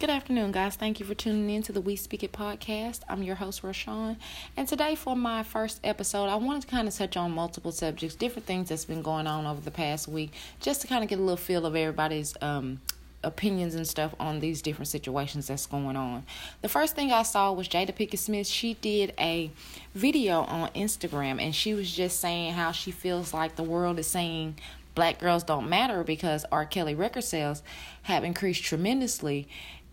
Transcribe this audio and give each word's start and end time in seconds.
Good 0.00 0.10
afternoon, 0.10 0.52
guys. 0.52 0.76
Thank 0.76 1.00
you 1.00 1.06
for 1.06 1.14
tuning 1.14 1.50
in 1.50 1.64
to 1.64 1.72
the 1.72 1.80
We 1.80 1.96
Speak 1.96 2.22
It 2.22 2.30
podcast. 2.30 3.00
I'm 3.08 3.24
your 3.24 3.34
host, 3.34 3.62
Rashawn. 3.62 4.16
And 4.56 4.68
today, 4.68 4.94
for 4.94 5.16
my 5.16 5.42
first 5.42 5.80
episode, 5.82 6.26
I 6.26 6.36
wanted 6.36 6.62
to 6.62 6.68
kind 6.68 6.86
of 6.86 6.94
touch 6.94 7.16
on 7.16 7.32
multiple 7.32 7.72
subjects, 7.72 8.14
different 8.14 8.46
things 8.46 8.68
that's 8.68 8.84
been 8.84 9.02
going 9.02 9.26
on 9.26 9.44
over 9.44 9.60
the 9.60 9.72
past 9.72 10.06
week, 10.06 10.30
just 10.60 10.82
to 10.82 10.86
kind 10.86 11.02
of 11.02 11.10
get 11.10 11.18
a 11.18 11.22
little 11.22 11.36
feel 11.36 11.66
of 11.66 11.74
everybody's 11.74 12.36
um, 12.40 12.80
opinions 13.24 13.74
and 13.74 13.88
stuff 13.88 14.14
on 14.20 14.38
these 14.38 14.62
different 14.62 14.86
situations 14.86 15.48
that's 15.48 15.66
going 15.66 15.96
on. 15.96 16.24
The 16.62 16.68
first 16.68 16.94
thing 16.94 17.10
I 17.10 17.24
saw 17.24 17.50
was 17.50 17.68
Jada 17.68 17.92
Pinkett 17.92 18.20
Smith. 18.20 18.46
She 18.46 18.74
did 18.74 19.14
a 19.18 19.50
video 19.96 20.42
on 20.42 20.68
Instagram 20.76 21.42
and 21.42 21.52
she 21.52 21.74
was 21.74 21.90
just 21.90 22.20
saying 22.20 22.52
how 22.52 22.70
she 22.70 22.92
feels 22.92 23.34
like 23.34 23.56
the 23.56 23.64
world 23.64 23.98
is 23.98 24.06
saying 24.06 24.58
black 24.94 25.18
girls 25.18 25.42
don't 25.42 25.68
matter 25.68 26.04
because 26.04 26.44
R. 26.52 26.64
Kelly 26.66 26.94
record 26.94 27.24
sales 27.24 27.64
have 28.02 28.22
increased 28.22 28.62
tremendously 28.62 29.48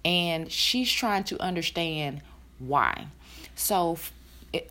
and 0.05 0.51
she's 0.51 0.89
trying 0.89 1.23
to 1.25 1.41
understand 1.41 2.21
why. 2.59 3.07
So, 3.55 3.97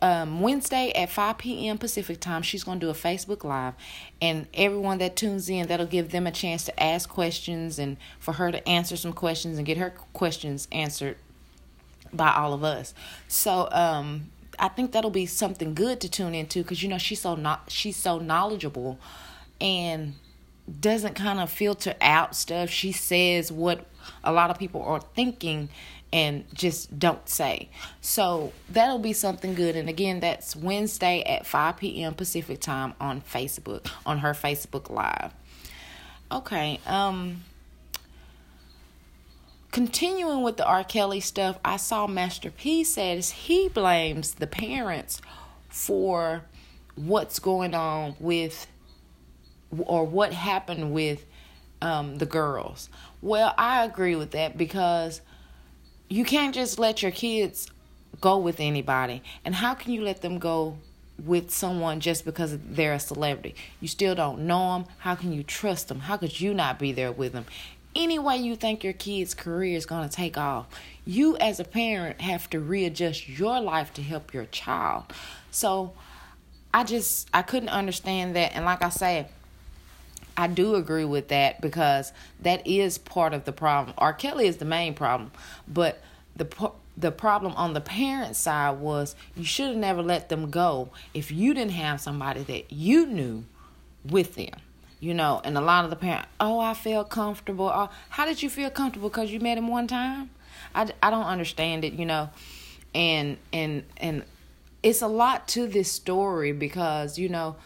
um, 0.01 0.41
Wednesday 0.41 0.91
at 0.95 1.11
5 1.11 1.37
p.m. 1.37 1.77
Pacific 1.77 2.19
time, 2.19 2.41
she's 2.41 2.63
going 2.63 2.79
to 2.79 2.85
do 2.87 2.89
a 2.89 2.93
Facebook 2.93 3.43
Live, 3.43 3.73
and 4.21 4.47
everyone 4.53 4.97
that 4.99 5.15
tunes 5.15 5.49
in, 5.49 5.67
that'll 5.67 5.85
give 5.85 6.09
them 6.09 6.25
a 6.25 6.31
chance 6.31 6.63
to 6.65 6.83
ask 6.83 7.07
questions 7.07 7.77
and 7.77 7.97
for 8.17 8.33
her 8.33 8.51
to 8.51 8.67
answer 8.67 8.95
some 8.95 9.13
questions 9.13 9.57
and 9.57 9.67
get 9.67 9.77
her 9.77 9.91
questions 10.13 10.67
answered 10.71 11.17
by 12.11 12.31
all 12.31 12.53
of 12.53 12.63
us. 12.63 12.93
So, 13.27 13.69
um, 13.71 14.31
I 14.57 14.69
think 14.69 14.93
that'll 14.93 15.11
be 15.11 15.25
something 15.25 15.73
good 15.73 15.99
to 15.99 16.09
tune 16.09 16.33
into 16.33 16.63
because 16.63 16.81
you 16.81 16.87
know 16.87 16.97
she's 16.97 17.19
so 17.21 17.35
not 17.35 17.69
she's 17.69 17.97
so 17.97 18.19
knowledgeable 18.19 18.97
and 19.59 20.13
doesn't 20.79 21.13
kind 21.13 21.39
of 21.39 21.49
filter 21.49 21.95
out 22.01 22.35
stuff. 22.35 22.69
She 22.69 22.91
says 22.91 23.51
what 23.51 23.85
a 24.23 24.31
lot 24.31 24.49
of 24.49 24.57
people 24.59 24.81
are 24.83 24.99
thinking 24.99 25.69
and 26.11 26.45
just 26.53 26.97
don't 26.97 27.27
say. 27.27 27.69
So 28.01 28.53
that'll 28.69 28.99
be 28.99 29.13
something 29.13 29.53
good. 29.53 29.75
And 29.75 29.89
again, 29.89 30.21
that's 30.21 30.55
Wednesday 30.55 31.21
at 31.23 31.45
5 31.45 31.77
p.m. 31.77 32.13
Pacific 32.13 32.61
time 32.61 32.93
on 32.99 33.21
Facebook, 33.21 33.87
on 34.05 34.19
her 34.19 34.31
Facebook 34.31 34.89
Live. 34.89 35.33
Okay, 36.31 36.79
um, 36.87 37.43
continuing 39.71 40.41
with 40.41 40.57
the 40.57 40.65
R. 40.65 40.83
Kelly 40.83 41.19
stuff, 41.19 41.59
I 41.63 41.77
saw 41.77 42.07
Master 42.07 42.49
P 42.49 42.83
says 42.83 43.31
he 43.31 43.69
blames 43.69 44.35
the 44.35 44.47
parents 44.47 45.21
for 45.69 46.43
what's 46.95 47.39
going 47.39 47.75
on 47.75 48.15
with 48.19 48.67
or 49.85 50.05
what 50.05 50.33
happened 50.33 50.93
with 50.93 51.25
um, 51.81 52.17
the 52.17 52.25
girls. 52.25 52.89
Well, 53.21 53.53
I 53.57 53.83
agree 53.85 54.15
with 54.15 54.31
that 54.31 54.57
because 54.57 55.21
you 56.09 56.25
can't 56.25 56.53
just 56.53 56.79
let 56.79 57.01
your 57.01 57.11
kids 57.11 57.69
go 58.21 58.37
with 58.37 58.59
anybody. 58.59 59.21
And 59.43 59.55
how 59.55 59.73
can 59.73 59.93
you 59.93 60.01
let 60.01 60.21
them 60.21 60.39
go 60.39 60.77
with 61.23 61.51
someone 61.51 61.99
just 61.99 62.25
because 62.25 62.57
they're 62.57 62.93
a 62.93 62.99
celebrity? 62.99 63.55
You 63.81 63.87
still 63.87 64.15
don't 64.15 64.47
know 64.47 64.73
them. 64.73 64.85
How 64.99 65.15
can 65.15 65.33
you 65.33 65.43
trust 65.43 65.87
them? 65.87 66.01
How 66.01 66.17
could 66.17 66.39
you 66.39 66.53
not 66.53 66.79
be 66.79 66.91
there 66.91 67.11
with 67.11 67.33
them? 67.33 67.45
Any 67.95 68.19
way 68.19 68.37
you 68.37 68.55
think 68.55 68.83
your 68.83 68.93
kid's 68.93 69.33
career 69.33 69.77
is 69.77 69.85
going 69.85 70.07
to 70.07 70.13
take 70.13 70.37
off, 70.37 70.67
you 71.05 71.37
as 71.37 71.59
a 71.59 71.63
parent 71.63 72.19
have 72.19 72.49
to 72.49 72.59
readjust 72.59 73.29
your 73.29 73.61
life 73.61 73.93
to 73.93 74.01
help 74.01 74.33
your 74.33 74.45
child. 74.45 75.05
So 75.49 75.93
I 76.73 76.83
just 76.83 77.29
I 77.33 77.41
couldn't 77.41 77.69
understand 77.69 78.35
that 78.35 78.53
and 78.53 78.65
like 78.65 78.83
I 78.83 78.89
said 78.89 79.29
I 80.37 80.47
do 80.47 80.75
agree 80.75 81.05
with 81.05 81.29
that 81.29 81.61
because 81.61 82.11
that 82.41 82.65
is 82.67 82.97
part 82.97 83.33
of 83.33 83.45
the 83.45 83.53
problem. 83.53 83.93
R. 83.97 84.13
Kelly 84.13 84.47
is 84.47 84.57
the 84.57 84.65
main 84.65 84.93
problem, 84.93 85.31
but 85.67 86.01
the 86.35 86.71
the 86.97 87.11
problem 87.11 87.53
on 87.55 87.73
the 87.73 87.81
parent 87.81 88.35
side 88.35 88.79
was 88.79 89.15
you 89.35 89.43
should 89.43 89.67
have 89.67 89.77
never 89.77 90.01
let 90.01 90.29
them 90.29 90.49
go 90.49 90.89
if 91.13 91.31
you 91.31 91.53
didn't 91.53 91.73
have 91.73 91.99
somebody 91.99 92.43
that 92.43 92.71
you 92.71 93.05
knew 93.05 93.43
with 94.05 94.35
them. 94.35 94.53
You 95.01 95.13
know, 95.13 95.41
and 95.43 95.57
a 95.57 95.61
lot 95.61 95.83
of 95.83 95.89
the 95.89 95.97
parents, 95.97 96.29
oh, 96.39 96.59
I 96.59 96.73
felt 96.73 97.09
comfortable. 97.09 97.69
Oh, 97.71 97.89
how 98.09 98.25
did 98.25 98.41
you 98.41 98.49
feel 98.49 98.69
comfortable? 98.69 99.09
Because 99.09 99.29
you 99.29 99.39
met 99.39 99.57
him 99.57 99.67
one 99.67 99.87
time. 99.87 100.29
I, 100.73 100.89
I 101.03 101.09
don't 101.09 101.25
understand 101.25 101.83
it. 101.83 101.93
You 101.93 102.05
know, 102.05 102.29
and 102.93 103.37
and 103.53 103.83
and 103.97 104.23
it's 104.81 105.01
a 105.01 105.07
lot 105.07 105.47
to 105.49 105.67
this 105.67 105.91
story 105.91 106.53
because 106.53 107.19
you 107.19 107.29
know 107.29 107.57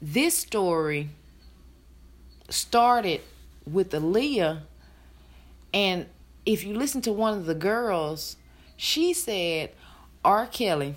this 0.00 0.38
story 0.38 1.10
started 2.48 3.20
with 3.70 3.90
Aaliyah, 3.92 4.60
and 5.74 6.06
if 6.44 6.64
you 6.64 6.74
listen 6.74 7.00
to 7.02 7.12
one 7.12 7.34
of 7.34 7.46
the 7.46 7.54
girls, 7.54 8.36
she 8.76 9.12
said 9.12 9.70
R. 10.24 10.46
Kelly 10.46 10.94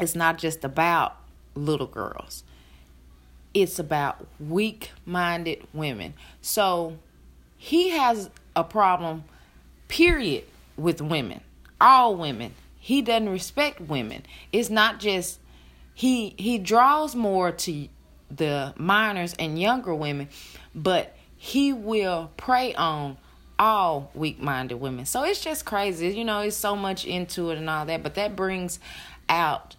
is 0.00 0.14
not 0.14 0.38
just 0.38 0.64
about 0.64 1.16
little 1.54 1.86
girls. 1.86 2.44
It's 3.54 3.78
about 3.78 4.26
weak 4.38 4.90
minded 5.06 5.66
women. 5.72 6.14
So 6.42 6.98
he 7.56 7.90
has 7.90 8.28
a 8.54 8.64
problem, 8.64 9.24
period, 9.88 10.44
with 10.76 11.00
women. 11.00 11.40
All 11.80 12.14
women. 12.14 12.54
He 12.78 13.02
doesn't 13.02 13.30
respect 13.30 13.80
women. 13.80 14.24
It's 14.52 14.70
not 14.70 15.00
just 15.00 15.40
he 15.94 16.34
he 16.36 16.58
draws 16.58 17.14
more 17.14 17.50
to 17.50 17.88
the 18.30 18.74
minors 18.76 19.34
and 19.38 19.60
younger 19.60 19.94
women, 19.94 20.28
but 20.74 21.16
he 21.36 21.72
will 21.72 22.30
prey 22.36 22.74
on 22.74 23.16
all 23.58 24.10
weak 24.14 24.40
minded 24.40 24.76
women. 24.76 25.06
So 25.06 25.24
it's 25.24 25.40
just 25.40 25.64
crazy. 25.64 26.08
You 26.08 26.24
know, 26.24 26.40
it's 26.40 26.56
so 26.56 26.76
much 26.76 27.04
into 27.04 27.50
it 27.50 27.58
and 27.58 27.68
all 27.70 27.86
that, 27.86 28.02
but 28.02 28.14
that 28.14 28.36
brings 28.36 28.78
out 29.28 29.76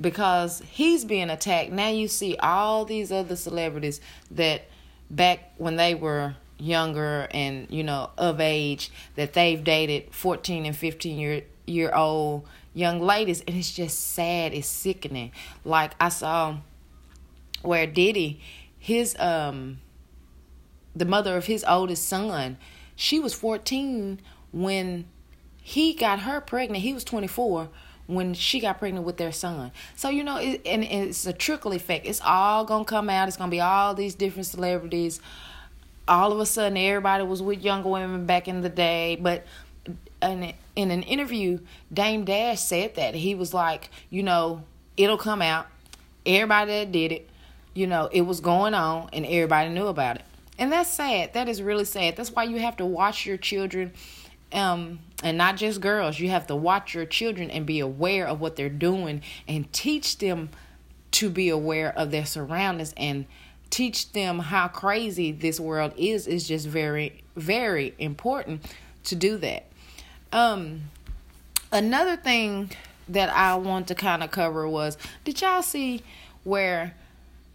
because 0.00 0.62
he's 0.70 1.04
being 1.04 1.30
attacked. 1.30 1.72
Now 1.72 1.88
you 1.88 2.08
see 2.08 2.36
all 2.36 2.84
these 2.84 3.10
other 3.10 3.36
celebrities 3.36 4.00
that 4.32 4.62
back 5.10 5.52
when 5.56 5.76
they 5.76 5.94
were 5.94 6.36
younger 6.58 7.28
and, 7.30 7.66
you 7.70 7.82
know, 7.82 8.10
of 8.16 8.40
age 8.40 8.90
that 9.14 9.32
they've 9.32 9.62
dated 9.62 10.12
14 10.14 10.66
and 10.66 10.76
15 10.76 11.18
year 11.18 11.42
year 11.66 11.92
old 11.92 12.46
young 12.74 13.00
ladies 13.00 13.42
and 13.46 13.56
it's 13.56 13.72
just 13.72 14.12
sad, 14.12 14.52
it's 14.52 14.68
sickening. 14.68 15.32
Like 15.64 15.92
I 16.00 16.10
saw 16.10 16.58
where 17.66 17.86
Diddy, 17.86 18.40
his 18.78 19.16
um 19.18 19.78
the 20.94 21.04
mother 21.04 21.36
of 21.36 21.46
his 21.46 21.64
oldest 21.64 22.08
son, 22.08 22.56
she 22.94 23.20
was 23.20 23.34
14 23.34 24.20
when 24.52 25.04
he 25.62 25.92
got 25.92 26.20
her 26.20 26.40
pregnant. 26.40 26.82
He 26.82 26.94
was 26.94 27.04
24 27.04 27.68
when 28.06 28.34
she 28.34 28.60
got 28.60 28.78
pregnant 28.78 29.04
with 29.04 29.16
their 29.16 29.32
son. 29.32 29.72
So 29.94 30.08
you 30.08 30.24
know, 30.24 30.36
it, 30.36 30.62
and 30.64 30.84
it's 30.84 31.26
a 31.26 31.32
trickle 31.32 31.72
effect. 31.72 32.06
It's 32.06 32.20
all 32.24 32.64
gonna 32.64 32.84
come 32.84 33.10
out. 33.10 33.28
It's 33.28 33.36
gonna 33.36 33.50
be 33.50 33.60
all 33.60 33.94
these 33.94 34.14
different 34.14 34.46
celebrities. 34.46 35.20
All 36.08 36.32
of 36.32 36.38
a 36.38 36.46
sudden, 36.46 36.78
everybody 36.78 37.24
was 37.24 37.42
with 37.42 37.62
younger 37.62 37.88
women 37.88 38.26
back 38.26 38.46
in 38.46 38.60
the 38.60 38.68
day. 38.68 39.18
But 39.20 39.44
in 40.22 40.52
in 40.76 40.90
an 40.90 41.02
interview, 41.02 41.58
Dame 41.92 42.24
Dash 42.24 42.60
said 42.60 42.94
that 42.94 43.14
he 43.14 43.34
was 43.34 43.52
like, 43.52 43.90
you 44.08 44.22
know, 44.22 44.62
it'll 44.96 45.18
come 45.18 45.42
out. 45.42 45.66
Everybody 46.24 46.70
that 46.70 46.92
did 46.92 47.12
it 47.12 47.28
you 47.76 47.86
know, 47.86 48.08
it 48.10 48.22
was 48.22 48.40
going 48.40 48.74
on 48.74 49.10
and 49.12 49.26
everybody 49.26 49.68
knew 49.68 49.86
about 49.86 50.16
it. 50.16 50.22
And 50.58 50.72
that's 50.72 50.90
sad. 50.90 51.34
That 51.34 51.48
is 51.48 51.60
really 51.60 51.84
sad. 51.84 52.16
That's 52.16 52.32
why 52.32 52.44
you 52.44 52.58
have 52.60 52.78
to 52.78 52.86
watch 52.86 53.26
your 53.26 53.36
children 53.36 53.92
um 54.52 55.00
and 55.22 55.36
not 55.36 55.56
just 55.56 55.80
girls. 55.80 56.18
You 56.18 56.30
have 56.30 56.46
to 56.46 56.56
watch 56.56 56.94
your 56.94 57.04
children 57.04 57.50
and 57.50 57.66
be 57.66 57.80
aware 57.80 58.26
of 58.26 58.40
what 58.40 58.56
they're 58.56 58.68
doing 58.68 59.22
and 59.46 59.70
teach 59.72 60.18
them 60.18 60.48
to 61.12 61.28
be 61.28 61.48
aware 61.50 61.96
of 61.96 62.10
their 62.10 62.24
surroundings 62.24 62.94
and 62.96 63.26
teach 63.68 64.12
them 64.12 64.38
how 64.38 64.68
crazy 64.68 65.32
this 65.32 65.58
world 65.60 65.92
is 65.96 66.26
is 66.26 66.48
just 66.48 66.66
very 66.66 67.22
very 67.34 67.94
important 67.98 68.62
to 69.04 69.14
do 69.14 69.36
that. 69.38 69.66
Um 70.32 70.84
another 71.70 72.16
thing 72.16 72.70
that 73.08 73.28
I 73.28 73.56
want 73.56 73.88
to 73.88 73.94
kind 73.94 74.22
of 74.22 74.30
cover 74.30 74.66
was 74.66 74.96
did 75.24 75.42
y'all 75.42 75.62
see 75.62 76.02
where 76.44 76.94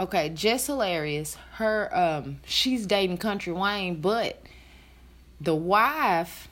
Okay, 0.02 0.30
Jess 0.30 0.66
Hilarious. 0.66 1.38
Her 1.54 1.96
um 1.96 2.40
she's 2.44 2.88
dating 2.88 3.20
Country 3.20 3.54
Wayne, 3.54 4.02
but 4.02 4.42
the 5.40 5.54
wife 5.54 6.48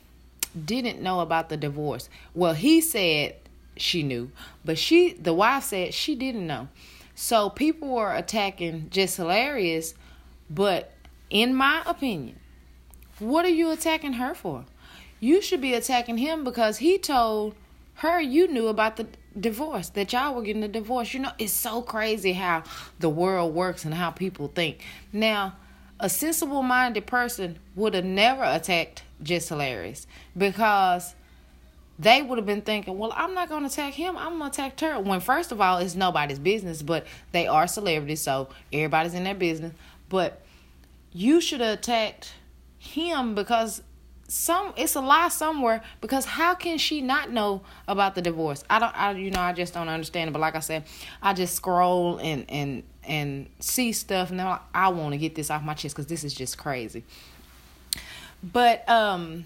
didn't 0.66 1.01
know 1.01 1.22
about 1.22 1.50
the 1.50 1.57
divorce. 1.57 2.10
Well, 2.36 2.54
he 2.54 2.80
said 2.80 3.38
she 3.75 4.04
knew, 4.04 4.30
but 4.63 4.78
she 4.78 5.13
the 5.13 5.34
wife 5.34 5.63
said 5.63 5.96
she 5.96 6.13
didn't 6.13 6.46
know. 6.46 6.68
So 7.16 7.50
people 7.50 7.88
were 7.88 8.13
attacking 8.13 8.92
Jess 8.92 9.16
Hilarious, 9.16 9.95
but 10.48 10.94
in 11.31 11.56
my 11.56 11.81
opinion, 11.88 12.40
what 13.18 13.45
are 13.45 13.50
you 13.50 13.72
attacking 13.72 14.13
her 14.13 14.36
for? 14.36 14.66
You 15.19 15.42
should 15.42 15.60
be 15.60 15.74
attacking 15.74 16.19
him 16.19 16.44
because 16.44 16.78
he 16.78 17.00
told 17.00 17.56
her 17.95 18.22
you 18.22 18.48
knew 18.48 18.68
about 18.68 18.98
the 18.98 19.07
divorce, 19.39 19.89
that 19.89 20.13
y'all 20.13 20.36
were 20.36 20.41
getting 20.41 20.63
a 20.63 20.68
divorce. 20.68 21.13
You 21.13 21.21
know, 21.21 21.31
it's 21.38 21.53
so 21.53 21.81
crazy 21.81 22.33
how 22.33 22.63
the 23.00 23.09
world 23.09 23.53
works 23.53 23.86
and 23.86 23.94
how 23.94 24.12
people 24.12 24.47
think. 24.47 24.83
Now, 25.12 25.56
a 26.00 26.09
sensible 26.09 26.63
minded 26.63 27.06
person 27.06 27.59
would 27.75 27.94
have 27.94 28.06
never 28.06 28.44
attacked 28.44 29.03
Jess 29.21 29.50
Hilarious 29.50 30.07
because 30.38 31.13
they 31.97 32.21
would 32.21 32.38
have 32.38 32.45
been 32.45 32.62
thinking, 32.62 32.97
well, 32.97 33.13
I'm 33.13 33.33
not 33.33 33.50
going 33.50 33.63
to 33.63 33.68
attack 33.68 33.94
him. 33.94 34.18
I'm 34.18 34.39
going 34.39 34.51
to 34.51 34.62
attack 34.62 34.80
her. 34.80 35.00
When, 35.00 35.19
first 35.19 35.51
of 35.51 35.59
all, 35.59 35.80
it's 35.80 35.95
nobody's 35.95 36.39
business, 36.39 36.81
but 36.81 37.06
they 37.33 37.47
are 37.47 37.68
celebrities, 37.68 38.21
so 38.21 38.47
everybody's 38.71 39.13
in 39.13 39.25
their 39.25 39.35
business. 39.35 39.74
But 40.07 40.42
you 41.12 41.42
should 41.42 41.59
have 41.59 41.80
attacked 41.80 42.33
him 42.77 43.35
because 43.35 43.81
some 44.30 44.74
it's 44.78 44.96
a 44.96 45.02
lie 45.02 45.28
somewhere 45.30 45.81
because 46.02 46.24
how 46.24 46.54
can 46.54 46.78
she 46.78 47.02
not 47.02 47.31
know 47.31 47.62
about 47.88 48.16
the 48.16 48.22
divorce? 48.22 48.64
I 48.70 48.80
don't 48.80 48.96
i 48.96 49.12
you 49.12 49.31
know 49.31 49.42
i 49.42 49.54
just 49.54 49.74
don't 49.74 49.90
understand 49.90 50.30
it 50.30 50.31
but 50.31 50.40
like 50.40 50.56
i 50.56 50.60
said 50.60 50.84
i 51.22 51.34
just 51.34 51.56
scroll 51.56 52.18
and 52.20 52.46
and 52.48 52.84
and 53.04 53.50
see 53.60 53.92
stuff 53.92 54.31
now 54.31 54.62
i 54.74 54.90
want 54.90 55.14
to 55.14 55.18
get 55.18 55.34
this 55.34 55.50
off 55.50 55.64
my 55.64 55.74
chest 55.74 55.96
because 55.96 56.08
this 56.08 56.24
is 56.24 56.34
just 56.34 56.58
crazy. 56.58 57.04
But 58.44 58.88
um 58.88 59.46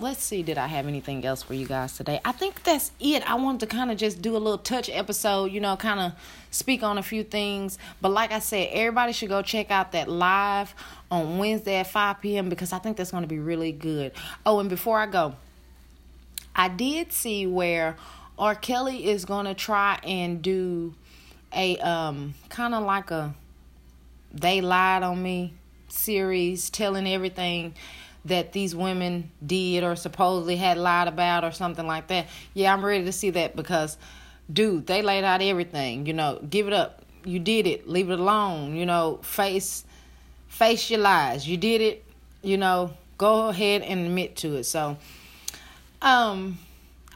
let's 0.00 0.22
see 0.22 0.42
did 0.42 0.58
i 0.58 0.66
have 0.66 0.88
anything 0.88 1.24
else 1.24 1.42
for 1.42 1.54
you 1.54 1.66
guys 1.66 1.96
today? 1.96 2.20
I 2.24 2.32
think 2.32 2.64
that's 2.64 2.90
it. 2.98 3.28
I 3.30 3.36
wanted 3.36 3.60
to 3.60 3.66
kind 3.66 3.92
of 3.92 3.96
just 3.96 4.20
do 4.20 4.36
a 4.36 4.38
little 4.38 4.58
touch 4.58 4.90
episode 4.90 5.52
you 5.52 5.60
know 5.60 5.76
kind 5.76 6.00
of 6.00 6.12
speak 6.50 6.82
on 6.82 6.98
a 6.98 7.02
few 7.02 7.22
things. 7.22 7.78
But 8.00 8.10
like 8.10 8.32
i 8.32 8.40
said 8.40 8.70
everybody 8.72 9.12
should 9.12 9.28
go 9.28 9.42
check 9.42 9.70
out 9.70 9.92
that 9.92 10.08
live 10.08 10.74
on 11.10 11.38
wednesday 11.38 11.76
at 11.76 11.86
5 11.86 12.20
p.m 12.20 12.48
because 12.48 12.72
i 12.72 12.78
think 12.78 12.96
that's 12.96 13.12
going 13.12 13.22
to 13.22 13.28
be 13.28 13.38
really 13.38 13.72
good. 13.72 14.12
Oh 14.44 14.58
and 14.58 14.68
before 14.68 14.98
i 14.98 15.06
go 15.06 15.34
i 16.56 16.68
did 16.68 17.12
see 17.12 17.46
where 17.46 17.96
r. 18.36 18.54
Kelly 18.56 19.08
is 19.08 19.24
going 19.24 19.46
to 19.46 19.54
try 19.54 20.00
and 20.02 20.42
do 20.42 20.94
a 21.52 21.76
um 21.78 22.34
kind 22.48 22.74
of 22.74 22.82
like 22.82 23.12
a 23.12 23.32
they 24.32 24.60
lied 24.60 25.04
on 25.04 25.22
me 25.22 25.54
series 25.88 26.68
telling 26.70 27.06
everything 27.06 27.74
that 28.24 28.52
these 28.52 28.74
women 28.74 29.30
did 29.44 29.84
or 29.84 29.96
supposedly 29.96 30.56
had 30.56 30.78
lied 30.78 31.08
about 31.08 31.44
or 31.44 31.52
something 31.52 31.86
like 31.86 32.08
that. 32.08 32.26
Yeah, 32.54 32.72
I'm 32.72 32.84
ready 32.84 33.04
to 33.04 33.12
see 33.12 33.30
that 33.30 33.54
because, 33.54 33.98
dude, 34.52 34.86
they 34.86 35.02
laid 35.02 35.24
out 35.24 35.42
everything. 35.42 36.06
You 36.06 36.14
know, 36.14 36.40
give 36.48 36.66
it 36.66 36.72
up. 36.72 37.02
You 37.24 37.38
did 37.38 37.66
it. 37.66 37.88
Leave 37.88 38.10
it 38.10 38.18
alone. 38.18 38.76
You 38.76 38.86
know, 38.86 39.20
face 39.22 39.84
face 40.48 40.90
your 40.90 41.00
lies. 41.00 41.48
You 41.48 41.56
did 41.56 41.80
it. 41.80 42.04
You 42.42 42.56
know, 42.56 42.94
go 43.18 43.48
ahead 43.48 43.82
and 43.82 44.06
admit 44.06 44.36
to 44.36 44.56
it. 44.56 44.64
So, 44.64 44.96
um, 46.00 46.58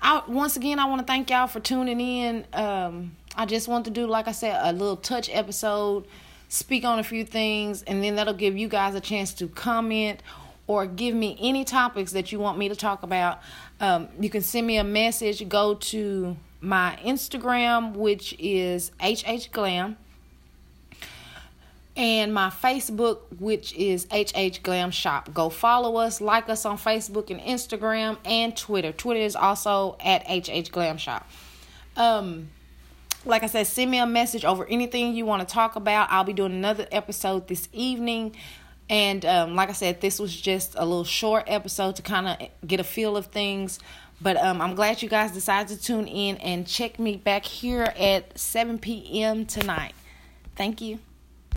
I 0.03 0.23
once 0.27 0.57
again 0.57 0.79
I 0.79 0.87
want 0.87 1.01
to 1.01 1.07
thank 1.07 1.31
y'all 1.31 1.47
for 1.47 1.61
tuning 1.61 2.01
in. 2.01 2.45
Um, 2.53 3.17
I 3.37 3.47
just 3.47 3.69
want 3.69 3.85
to 3.85 3.91
do, 3.91 4.07
like 4.07 4.27
I 4.27 4.33
said, 4.33 4.59
a 4.61 4.73
little 4.73 4.97
touch 4.97 5.31
episode, 5.33 6.07
speak 6.49 6.85
on 6.85 6.99
a 6.99 7.05
few 7.05 7.25
things, 7.25 7.83
and 7.83 8.03
then 8.03 8.17
that'll 8.17 8.35
give 8.35 8.57
you 8.57 8.69
guys 8.69 8.95
a 8.95 9.01
chance 9.01 9.33
to 9.35 9.49
comment 9.49 10.23
or 10.69 10.87
give 10.87 11.15
me 11.15 11.37
any 11.41 11.65
topics 11.65 12.13
that 12.13 12.31
you 12.31 12.39
want 12.39 12.59
me 12.59 12.69
to 12.69 12.77
talk 12.77 13.03
about, 13.03 13.41
um, 13.81 14.09
you 14.21 14.31
can 14.31 14.43
send 14.43 14.67
me 14.67 14.77
a 14.77 14.85
message. 14.85 15.49
Go 15.49 15.75
to 15.75 16.37
my 16.61 16.97
Instagram, 17.03 17.95
which 17.95 18.37
is 18.39 18.93
HH 19.03 19.51
Glam, 19.51 19.97
and 21.97 22.33
my 22.33 22.51
Facebook, 22.51 23.21
which 23.41 23.75
is 23.75 24.07
HH 24.13 24.63
Glam 24.63 24.91
Shop. 24.91 25.33
Go 25.33 25.49
follow 25.49 25.97
us, 25.97 26.21
like 26.21 26.49
us 26.49 26.65
on 26.65 26.77
Facebook 26.77 27.31
and 27.31 27.41
Instagram 27.41 28.19
and 28.25 28.57
Twitter. 28.57 28.93
Twitter 28.93 29.21
is 29.21 29.35
also 29.35 29.97
at 30.05 30.23
HH 30.29 30.71
Glam 30.71 30.99
Shop. 30.99 31.29
Um, 31.97 32.51
like 33.25 33.43
I 33.43 33.47
said, 33.47 33.67
send 33.67 33.91
me 33.91 33.99
a 33.99 34.07
message 34.07 34.45
over 34.45 34.67
anything 34.67 35.15
you 35.15 35.25
want 35.27 35.47
to 35.47 35.53
talk 35.53 35.77
about. 35.77 36.11
I'll 36.11 36.25
be 36.25 36.33
doing 36.33 36.53
another 36.53 36.87
episode 36.93 37.49
this 37.49 37.69
evening. 37.73 38.37
And 38.91 39.25
um, 39.25 39.55
like 39.55 39.69
I 39.69 39.73
said, 39.73 40.01
this 40.01 40.19
was 40.19 40.35
just 40.35 40.75
a 40.77 40.85
little 40.85 41.05
short 41.05 41.45
episode 41.47 41.97
to 41.97 42.03
kind 42.03 42.29
of 42.29 42.49
get 42.67 42.81
a 42.81 42.85
feel 42.85 43.17
of 43.17 43.27
things. 43.27 43.79
But 44.21 44.37
um, 44.37 44.61
I'm 44.61 44.75
glad 44.75 45.03
you 45.03 45.09
guys 45.09 45.33
decided 45.33 45.77
to 45.77 45.83
tune 45.83 46.09
in 46.09 46.37
and 46.39 46.67
check 46.67 46.99
me 46.99 47.17
back 47.17 47.45
here 47.45 47.93
at 47.99 48.39
7 48.39 48.79
p.m. 48.79 49.47
tonight. 49.47 49.95
Thank 50.57 50.81
you. 50.81 50.99